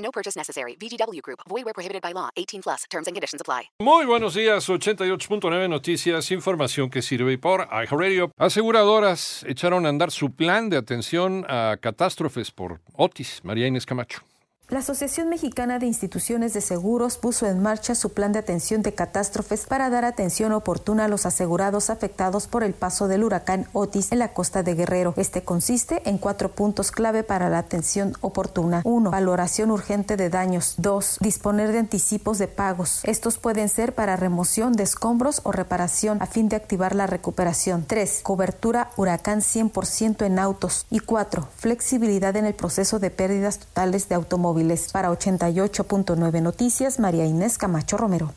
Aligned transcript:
No 0.00 0.10
purchase 0.10 0.36
necessary. 0.36 0.76
VGW 0.76 1.20
Group. 1.22 1.40
Void 1.48 1.64
where 1.64 1.74
prohibited 1.74 2.02
by 2.02 2.12
law. 2.12 2.30
18 2.36 2.62
plus. 2.62 2.84
Terms 2.90 3.06
and 3.06 3.14
conditions 3.14 3.40
apply. 3.40 3.70
Muy 3.78 4.06
buenos 4.06 4.34
días, 4.34 4.68
88.9 4.68 5.68
Noticias, 5.68 6.30
información 6.30 6.90
que 6.90 7.02
sirve 7.02 7.38
por 7.38 7.68
iHeartRadio. 7.70 8.32
Aseguradoras 8.36 9.44
echaron 9.48 9.86
a 9.86 9.88
andar 9.88 10.10
su 10.10 10.30
plan 10.32 10.68
de 10.70 10.76
atención 10.76 11.44
a 11.48 11.76
catástrofes 11.80 12.50
por 12.50 12.80
Otis, 12.94 13.40
María 13.44 13.66
Inés 13.66 13.86
Camacho. 13.86 14.22
La 14.70 14.78
Asociación 14.78 15.28
Mexicana 15.28 15.80
de 15.80 15.86
Instituciones 15.86 16.52
de 16.52 16.60
Seguros 16.60 17.16
puso 17.16 17.44
en 17.46 17.60
marcha 17.60 17.96
su 17.96 18.12
plan 18.12 18.30
de 18.30 18.38
atención 18.38 18.82
de 18.82 18.94
catástrofes 18.94 19.66
para 19.66 19.90
dar 19.90 20.04
atención 20.04 20.52
oportuna 20.52 21.06
a 21.06 21.08
los 21.08 21.26
asegurados 21.26 21.90
afectados 21.90 22.46
por 22.46 22.62
el 22.62 22.72
paso 22.72 23.08
del 23.08 23.24
huracán 23.24 23.66
Otis 23.72 24.12
en 24.12 24.20
la 24.20 24.32
costa 24.32 24.62
de 24.62 24.76
Guerrero. 24.76 25.12
Este 25.16 25.42
consiste 25.42 26.08
en 26.08 26.18
cuatro 26.18 26.52
puntos 26.52 26.92
clave 26.92 27.24
para 27.24 27.50
la 27.50 27.58
atención 27.58 28.12
oportuna. 28.20 28.82
1. 28.84 29.10
Valoración 29.10 29.72
urgente 29.72 30.16
de 30.16 30.30
daños. 30.30 30.74
2. 30.76 31.18
Disponer 31.20 31.72
de 31.72 31.80
anticipos 31.80 32.38
de 32.38 32.46
pagos. 32.46 33.00
Estos 33.02 33.38
pueden 33.38 33.68
ser 33.68 33.92
para 33.96 34.14
remoción 34.14 34.74
de 34.74 34.84
escombros 34.84 35.40
o 35.42 35.50
reparación 35.50 36.22
a 36.22 36.26
fin 36.26 36.48
de 36.48 36.54
activar 36.54 36.94
la 36.94 37.08
recuperación. 37.08 37.86
3. 37.88 38.20
Cobertura 38.22 38.92
huracán 38.96 39.40
100% 39.40 40.24
en 40.24 40.38
autos. 40.38 40.86
Y 40.90 41.00
4. 41.00 41.48
Flexibilidad 41.56 42.36
en 42.36 42.46
el 42.46 42.54
proceso 42.54 43.00
de 43.00 43.10
pérdidas 43.10 43.58
totales 43.58 44.08
de 44.08 44.14
automóviles. 44.14 44.59
Para 44.92 45.10
88.9 45.10 46.42
Noticias, 46.42 46.98
María 46.98 47.26
Inés 47.26 47.58
Camacho 47.58 47.96
Romero. 47.96 48.32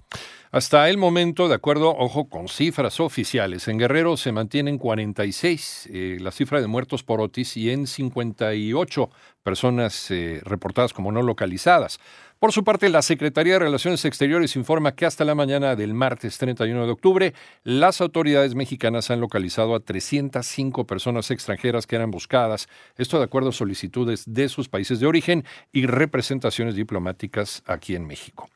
Hasta 0.53 0.87
el 0.87 0.99
momento, 0.99 1.47
de 1.47 1.55
acuerdo, 1.55 1.97
ojo, 1.97 2.29
con 2.29 2.47
cifras 2.47 2.99
oficiales, 2.99 3.67
en 3.67 3.79
Guerrero 3.79 4.17
se 4.17 4.31
mantienen 4.31 4.77
46 4.77 5.89
eh, 5.91 6.17
la 6.21 6.29
cifra 6.29 6.61
de 6.61 6.67
muertos 6.67 7.01
por 7.01 7.21
Otis 7.21 7.57
y 7.57 7.71
en 7.71 7.87
58 7.87 9.09
personas 9.41 10.11
eh, 10.11 10.41
reportadas 10.43 10.93
como 10.93 11.11
no 11.11 11.23
localizadas. 11.23 11.99
Por 12.37 12.51
su 12.51 12.63
parte, 12.63 12.89
la 12.89 13.01
Secretaría 13.01 13.53
de 13.53 13.59
Relaciones 13.65 14.05
Exteriores 14.05 14.55
informa 14.55 14.91
que 14.91 15.07
hasta 15.07 15.25
la 15.25 15.33
mañana 15.33 15.75
del 15.75 15.95
martes 15.95 16.37
31 16.37 16.85
de 16.85 16.91
octubre, 16.91 17.33
las 17.63 17.99
autoridades 17.99 18.53
mexicanas 18.53 19.09
han 19.09 19.21
localizado 19.21 19.73
a 19.73 19.79
305 19.79 20.85
personas 20.85 21.31
extranjeras 21.31 21.87
que 21.87 21.95
eran 21.95 22.11
buscadas, 22.11 22.69
esto 22.95 23.17
de 23.17 23.23
acuerdo 23.23 23.49
a 23.49 23.53
solicitudes 23.53 24.23
de 24.27 24.47
sus 24.49 24.69
países 24.69 24.99
de 24.99 25.07
origen 25.07 25.45
y 25.71 25.87
representaciones 25.87 26.75
diplomáticas 26.75 27.63
aquí 27.65 27.95
en 27.95 28.05
México. 28.05 28.47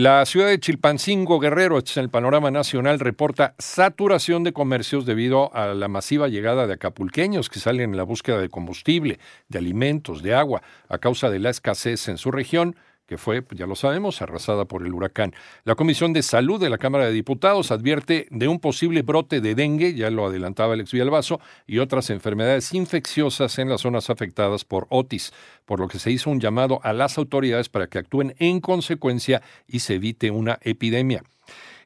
La 0.00 0.24
ciudad 0.26 0.46
de 0.46 0.60
Chilpancingo, 0.60 1.40
Guerrero, 1.40 1.76
en 1.78 1.84
el 2.04 2.08
panorama 2.08 2.52
nacional, 2.52 3.00
reporta 3.00 3.56
saturación 3.58 4.44
de 4.44 4.52
comercios 4.52 5.06
debido 5.06 5.52
a 5.56 5.74
la 5.74 5.88
masiva 5.88 6.28
llegada 6.28 6.68
de 6.68 6.74
acapulqueños 6.74 7.50
que 7.50 7.58
salen 7.58 7.90
en 7.90 7.96
la 7.96 8.04
búsqueda 8.04 8.38
de 8.38 8.48
combustible, 8.48 9.18
de 9.48 9.58
alimentos, 9.58 10.22
de 10.22 10.36
agua, 10.36 10.62
a 10.88 10.98
causa 10.98 11.30
de 11.30 11.40
la 11.40 11.50
escasez 11.50 12.06
en 12.06 12.16
su 12.16 12.30
región 12.30 12.76
que 13.08 13.16
fue, 13.16 13.42
ya 13.52 13.66
lo 13.66 13.74
sabemos, 13.74 14.20
arrasada 14.20 14.66
por 14.66 14.86
el 14.86 14.92
huracán. 14.92 15.34
La 15.64 15.74
Comisión 15.74 16.12
de 16.12 16.22
Salud 16.22 16.60
de 16.60 16.68
la 16.68 16.76
Cámara 16.76 17.06
de 17.06 17.12
Diputados 17.12 17.70
advierte 17.70 18.28
de 18.30 18.48
un 18.48 18.60
posible 18.60 19.00
brote 19.00 19.40
de 19.40 19.54
dengue, 19.54 19.94
ya 19.94 20.10
lo 20.10 20.26
adelantaba 20.26 20.74
Alex 20.74 20.92
Villalbazo, 20.92 21.40
y 21.66 21.78
otras 21.78 22.10
enfermedades 22.10 22.74
infecciosas 22.74 23.58
en 23.58 23.70
las 23.70 23.80
zonas 23.80 24.10
afectadas 24.10 24.66
por 24.66 24.86
Otis, 24.90 25.32
por 25.64 25.80
lo 25.80 25.88
que 25.88 25.98
se 25.98 26.10
hizo 26.10 26.28
un 26.28 26.38
llamado 26.38 26.80
a 26.82 26.92
las 26.92 27.16
autoridades 27.16 27.70
para 27.70 27.86
que 27.86 27.98
actúen 27.98 28.34
en 28.38 28.60
consecuencia 28.60 29.40
y 29.66 29.80
se 29.80 29.94
evite 29.94 30.30
una 30.30 30.58
epidemia. 30.60 31.22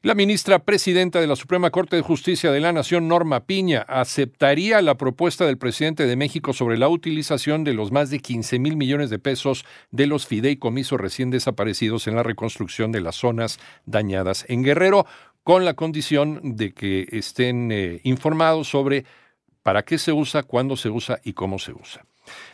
La 0.03 0.15
ministra 0.15 0.59
presidenta 0.59 1.21
de 1.21 1.27
la 1.27 1.37
Suprema 1.37 1.69
Corte 1.69 1.95
de 1.95 2.01
Justicia 2.01 2.51
de 2.51 2.59
la 2.59 2.73
Nación, 2.73 3.07
Norma 3.07 3.45
Piña, 3.45 3.85
aceptaría 3.87 4.81
la 4.81 4.95
propuesta 4.95 5.45
del 5.45 5.57
presidente 5.57 6.05
de 6.05 6.17
México 6.17 6.51
sobre 6.51 6.77
la 6.77 6.89
utilización 6.89 7.63
de 7.63 7.73
los 7.73 7.93
más 7.93 8.09
de 8.09 8.19
15 8.19 8.59
mil 8.59 8.75
millones 8.75 9.09
de 9.09 9.19
pesos 9.19 9.63
de 9.91 10.05
los 10.07 10.27
fideicomisos 10.27 10.99
recién 10.99 11.29
desaparecidos 11.29 12.07
en 12.07 12.17
la 12.17 12.23
reconstrucción 12.23 12.91
de 12.91 12.99
las 12.99 13.15
zonas 13.15 13.59
dañadas 13.85 14.45
en 14.49 14.63
Guerrero, 14.63 15.05
con 15.41 15.63
la 15.63 15.73
condición 15.73 16.57
de 16.57 16.73
que 16.73 17.07
estén 17.13 17.71
eh, 17.71 18.01
informados 18.03 18.67
sobre 18.67 19.05
para 19.61 19.83
qué 19.83 19.97
se 19.97 20.11
usa, 20.11 20.43
cuándo 20.43 20.75
se 20.75 20.89
usa 20.89 21.21
y 21.23 21.31
cómo 21.31 21.59
se 21.59 21.71
usa. 21.71 22.05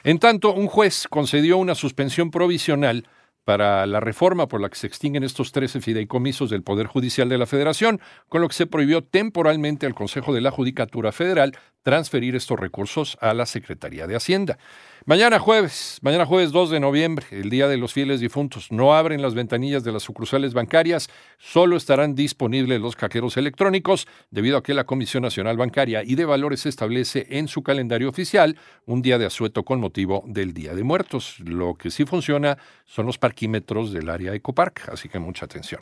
En 0.03 0.19
tanto, 0.19 0.53
un 0.53 0.67
juez 0.67 1.07
concedió 1.09 1.57
una 1.57 1.73
suspensión 1.73 2.29
provisional 2.29 3.07
para 3.49 3.87
la 3.87 3.99
reforma 3.99 4.47
por 4.47 4.61
la 4.61 4.69
que 4.69 4.77
se 4.77 4.85
extinguen 4.85 5.23
estos 5.23 5.51
13 5.51 5.81
fideicomisos 5.81 6.51
del 6.51 6.61
Poder 6.61 6.85
Judicial 6.85 7.29
de 7.29 7.39
la 7.39 7.47
Federación, 7.47 7.99
con 8.27 8.41
lo 8.41 8.47
que 8.47 8.53
se 8.53 8.67
prohibió 8.67 9.03
temporalmente 9.03 9.87
al 9.87 9.95
Consejo 9.95 10.35
de 10.35 10.41
la 10.41 10.51
Judicatura 10.51 11.11
Federal 11.11 11.57
transferir 11.89 12.35
estos 12.35 12.59
recursos 12.59 13.17
a 13.19 13.33
la 13.33 13.47
Secretaría 13.47 14.05
de 14.05 14.16
Hacienda. 14.16 14.59
Mañana 15.05 15.39
jueves, 15.39 15.97
mañana 16.03 16.23
jueves 16.23 16.51
2 16.51 16.69
de 16.69 16.79
noviembre, 16.79 17.25
el 17.31 17.50
Día 17.50 17.67
de 17.67 17.77
los 17.77 17.94
Fieles 17.94 18.19
Difuntos, 18.19 18.72
no 18.72 18.94
abren 18.94 19.23
las 19.23 19.33
ventanillas 19.33 19.83
de 19.83 19.91
las 19.91 20.03
sucursales 20.03 20.53
bancarias, 20.53 21.09
solo 21.39 21.75
estarán 21.75 22.13
disponibles 22.13 22.79
los 22.79 22.95
cajeros 22.95 23.38
electrónicos, 23.38 24.07
debido 24.29 24.57
a 24.57 24.61
que 24.61 24.75
la 24.75 24.83
Comisión 24.83 25.23
Nacional 25.23 25.57
Bancaria 25.57 26.03
y 26.03 26.13
de 26.13 26.25
Valores 26.25 26.67
establece 26.67 27.25
en 27.31 27.47
su 27.47 27.63
calendario 27.63 28.07
oficial 28.07 28.56
un 28.85 29.01
día 29.01 29.17
de 29.17 29.25
asueto 29.25 29.63
con 29.63 29.79
motivo 29.79 30.23
del 30.27 30.53
Día 30.53 30.75
de 30.75 30.83
Muertos. 30.83 31.39
Lo 31.39 31.73
que 31.73 31.89
sí 31.89 32.06
funciona 32.06 32.59
son 32.85 33.07
los 33.07 33.17
parquímetros 33.17 33.91
del 33.91 34.11
área 34.11 34.35
Ecopark, 34.35 34.89
así 34.91 35.09
que 35.09 35.17
mucha 35.17 35.45
atención. 35.45 35.81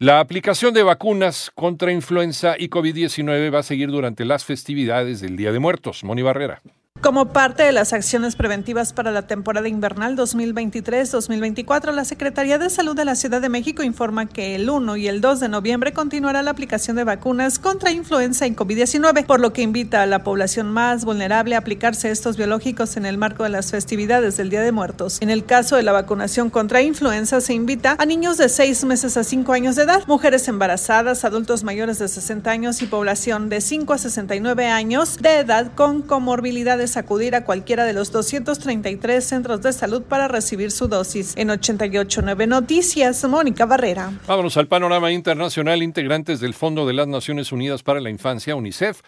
La 0.00 0.20
aplicación 0.20 0.74
de 0.74 0.84
vacunas 0.84 1.50
contra 1.56 1.90
influenza 1.90 2.54
y 2.56 2.68
COVID-19 2.68 3.52
va 3.52 3.58
a 3.58 3.62
seguir 3.64 3.90
durante 3.90 4.24
las 4.24 4.44
festividades 4.44 5.20
del 5.20 5.36
Día 5.36 5.50
de 5.50 5.58
Muertos. 5.58 6.04
Moni 6.04 6.22
Barrera. 6.22 6.62
Como 7.00 7.26
parte 7.26 7.62
de 7.62 7.70
las 7.70 7.92
acciones 7.92 8.34
preventivas 8.34 8.92
para 8.92 9.12
la 9.12 9.22
temporada 9.22 9.68
invernal 9.68 10.16
2023-2024, 10.16 11.92
la 11.92 12.04
Secretaría 12.04 12.58
de 12.58 12.70
Salud 12.70 12.96
de 12.96 13.04
la 13.04 13.14
Ciudad 13.14 13.40
de 13.40 13.48
México 13.48 13.84
informa 13.84 14.26
que 14.26 14.56
el 14.56 14.68
1 14.68 14.96
y 14.96 15.06
el 15.06 15.20
2 15.20 15.38
de 15.38 15.48
noviembre 15.48 15.92
continuará 15.92 16.42
la 16.42 16.50
aplicación 16.50 16.96
de 16.96 17.04
vacunas 17.04 17.60
contra 17.60 17.92
influenza 17.92 18.48
y 18.48 18.54
COVID-19, 18.56 19.26
por 19.26 19.38
lo 19.38 19.52
que 19.52 19.62
invita 19.62 20.02
a 20.02 20.06
la 20.06 20.24
población 20.24 20.72
más 20.72 21.04
vulnerable 21.04 21.54
a 21.54 21.58
aplicarse 21.58 22.10
estos 22.10 22.36
biológicos 22.36 22.96
en 22.96 23.06
el 23.06 23.16
marco 23.16 23.44
de 23.44 23.50
las 23.50 23.70
festividades 23.70 24.36
del 24.36 24.50
Día 24.50 24.62
de 24.62 24.72
Muertos. 24.72 25.18
En 25.20 25.30
el 25.30 25.44
caso 25.44 25.76
de 25.76 25.84
la 25.84 25.92
vacunación 25.92 26.50
contra 26.50 26.82
influenza, 26.82 27.40
se 27.40 27.54
invita 27.54 27.94
a 27.96 28.06
niños 28.06 28.38
de 28.38 28.48
6 28.48 28.84
meses 28.86 29.16
a 29.16 29.22
5 29.22 29.52
años 29.52 29.76
de 29.76 29.84
edad, 29.84 30.02
mujeres 30.08 30.48
embarazadas, 30.48 31.24
adultos 31.24 31.62
mayores 31.62 32.00
de 32.00 32.08
60 32.08 32.50
años 32.50 32.82
y 32.82 32.86
población 32.86 33.48
de 33.48 33.60
5 33.60 33.92
a 33.92 33.98
69 33.98 34.66
años 34.66 35.18
de 35.18 35.38
edad 35.38 35.70
con 35.76 36.02
comorbilidades 36.02 36.87
acudir 36.96 37.34
a 37.34 37.44
cualquiera 37.44 37.84
de 37.84 37.92
los 37.92 38.10
233 38.12 39.24
centros 39.24 39.62
de 39.62 39.72
salud 39.72 40.02
para 40.02 40.28
recibir 40.28 40.70
su 40.70 40.88
dosis. 40.88 41.34
En 41.36 41.50
889 41.50 42.46
Noticias, 42.46 43.24
Mónica 43.28 43.66
Barrera. 43.66 44.12
Vámonos 44.26 44.56
al 44.56 44.68
panorama 44.68 45.12
internacional. 45.12 45.82
Integrantes 45.82 46.40
del 46.40 46.54
Fondo 46.54 46.86
de 46.86 46.94
las 46.94 47.08
Naciones 47.08 47.52
Unidas 47.52 47.82
para 47.82 48.00
la 48.00 48.10
Infancia, 48.10 48.56
UNICEF, 48.56 49.02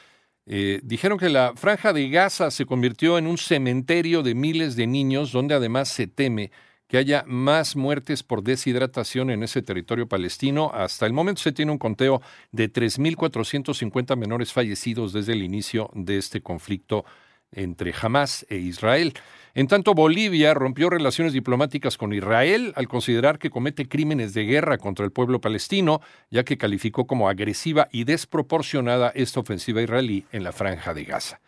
eh, 0.46 0.80
dijeron 0.82 1.18
que 1.18 1.28
la 1.28 1.52
franja 1.54 1.92
de 1.92 2.08
Gaza 2.08 2.50
se 2.50 2.66
convirtió 2.66 3.18
en 3.18 3.26
un 3.26 3.38
cementerio 3.38 4.22
de 4.22 4.34
miles 4.34 4.76
de 4.76 4.86
niños 4.86 5.32
donde 5.32 5.54
además 5.54 5.88
se 5.88 6.06
teme 6.06 6.50
que 6.90 6.98
haya 6.98 7.22
más 7.24 7.76
muertes 7.76 8.24
por 8.24 8.42
deshidratación 8.42 9.30
en 9.30 9.44
ese 9.44 9.62
territorio 9.62 10.08
palestino. 10.08 10.72
Hasta 10.74 11.06
el 11.06 11.12
momento 11.12 11.40
se 11.40 11.52
tiene 11.52 11.70
un 11.70 11.78
conteo 11.78 12.20
de 12.50 12.70
3.450 12.70 14.16
menores 14.16 14.52
fallecidos 14.52 15.12
desde 15.12 15.34
el 15.34 15.44
inicio 15.44 15.90
de 15.94 16.18
este 16.18 16.40
conflicto 16.40 17.04
entre 17.52 17.94
Hamas 18.00 18.46
e 18.48 18.56
Israel. 18.56 19.14
En 19.54 19.66
tanto, 19.66 19.94
Bolivia 19.94 20.54
rompió 20.54 20.90
relaciones 20.90 21.32
diplomáticas 21.32 21.96
con 21.96 22.12
Israel 22.12 22.72
al 22.76 22.86
considerar 22.86 23.38
que 23.38 23.50
comete 23.50 23.88
crímenes 23.88 24.32
de 24.32 24.44
guerra 24.44 24.78
contra 24.78 25.04
el 25.04 25.10
pueblo 25.10 25.40
palestino, 25.40 26.00
ya 26.30 26.44
que 26.44 26.56
calificó 26.58 27.06
como 27.06 27.28
agresiva 27.28 27.88
y 27.90 28.04
desproporcionada 28.04 29.10
esta 29.14 29.40
ofensiva 29.40 29.82
israelí 29.82 30.24
en 30.30 30.44
la 30.44 30.52
franja 30.52 30.94
de 30.94 31.04
Gaza. 31.04 31.40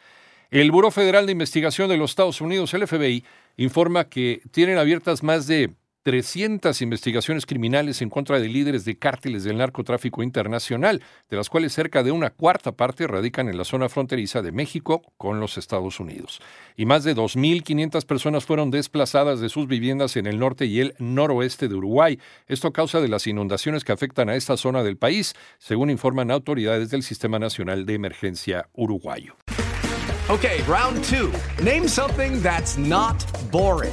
El 0.50 0.70
Buró 0.70 0.90
Federal 0.90 1.26
de 1.26 1.32
Investigación 1.32 1.88
de 1.88 1.96
los 1.96 2.10
Estados 2.10 2.40
Unidos, 2.40 2.75
el 2.75 2.87
FBI, 2.87 3.25
informa 3.56 4.08
que 4.08 4.43
tienen 4.50 4.78
abiertas 4.78 5.22
más 5.22 5.46
de 5.46 5.72
300 6.02 6.82
investigaciones 6.82 7.46
criminales 7.46 8.02
en 8.02 8.10
contra 8.10 8.40
de 8.40 8.49
líderes 8.49 8.84
de 8.84 8.99
cárteles 8.99 9.44
del 9.44 9.58
narcotráfico 9.58 10.22
internacional, 10.22 11.02
de 11.31 11.37
las 11.37 11.49
cuales 11.49 11.72
cerca 11.72 12.02
de 12.02 12.10
una 12.10 12.31
cuarta 12.31 12.72
parte 12.72 13.06
radican 13.06 13.49
en 13.49 13.56
la 13.56 13.64
zona 13.64 13.88
fronteriza 13.88 14.43
de 14.43 14.52
México 14.52 15.02
con 15.16 15.38
los 15.40 15.58
Estados 15.58 16.00
Unidos. 16.00 16.40
Y 16.76 16.87
más 16.87 17.04
de 17.04 17.14
2.500 17.14 18.04
personas 18.04 18.44
fueron 18.44 18.70
desplazadas 18.70 19.40
de 19.40 19.49
sus 19.49 19.69
viviendas 19.69 20.16
en 20.16 20.26
el 20.26 20.38
norte 20.38 20.66
y 20.66 20.81
el 20.81 20.94
noroeste 20.99 21.69
de 21.69 21.75
Uruguay. 21.75 22.19
Esto 22.48 22.69
a 22.69 22.72
causa 22.72 23.00
de 23.00 23.08
las 23.08 23.26
inundaciones 23.26 23.84
que 23.84 23.93
afectan 23.93 24.28
a 24.28 24.34
esta 24.34 24.56
zona 24.56 24.82
del 24.82 24.96
país, 24.96 25.34
según 25.58 25.90
informan 25.90 26.31
autoridades 26.31 26.90
del 26.90 27.02
Sistema 27.02 27.38
Nacional 27.38 27.87
de 27.87 27.94
Emergencia 27.94 28.69
Uruguayo. 28.72 29.37
Okay, 30.28 30.62
round 30.69 31.02
two. 31.05 31.32
Name 31.62 31.88
something 31.88 32.40
that's 32.40 32.78
not 32.78 33.25
boring. 33.50 33.93